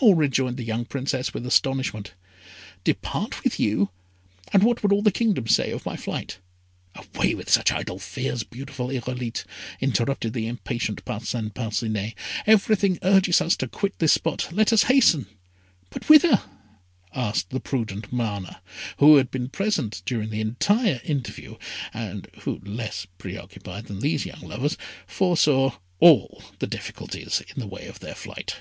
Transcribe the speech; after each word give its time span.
"How!" 0.00 0.12
rejoined 0.12 0.56
the 0.58 0.62
young 0.64 0.84
Princess 0.84 1.32
with 1.34 1.46
astonishment. 1.46 2.12
"Depart 2.84 3.42
with 3.42 3.58
you! 3.58 3.90
And 4.52 4.62
what 4.62 4.82
would 4.82 4.92
all 4.92 5.02
the 5.02 5.10
kingdom 5.10 5.46
say 5.48 5.70
of 5.70 5.86
my 5.86 5.96
flight?" 5.96 6.38
"Away 6.94 7.34
with 7.34 7.48
such 7.50 7.72
idle 7.72 7.98
fears, 7.98 8.42
beautiful 8.44 8.88
Irolite," 8.90 9.44
interrupted 9.80 10.32
the 10.34 10.48
impatient 10.48 11.02
Parcin 11.06 11.50
Parcinet, 11.50 12.14
"everything 12.46 12.98
urges 13.02 13.40
us 13.40 13.56
to 13.56 13.68
quit 13.68 13.98
this 13.98 14.12
spot. 14.12 14.48
Let 14.52 14.70
us 14.72 14.84
hasten" 14.84 15.26
"But 15.90 16.08
whither?" 16.10 16.42
asked 17.14 17.48
the 17.50 17.58
prudent 17.60 18.12
Mana, 18.12 18.60
who 18.98 19.16
had 19.16 19.30
been 19.30 19.48
present 19.48 20.02
during 20.04 20.28
the 20.28 20.42
entire 20.42 21.00
interview, 21.04 21.56
and 21.94 22.28
who, 22.42 22.60
less 22.60 23.06
pre 23.18 23.36
occupied 23.38 23.86
than 23.86 24.00
these 24.00 24.26
young 24.26 24.40
lovers, 24.42 24.76
foresaw 25.06 25.78
all 25.98 26.42
the 26.58 26.66
difficulties 26.68 27.42
in 27.54 27.60
the 27.60 27.66
way 27.66 27.86
of 27.86 27.98
their 28.00 28.14
flight. 28.14 28.56